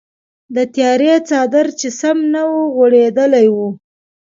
[0.55, 3.57] د تیارې څادر چې سم نه وغوړیدلی و.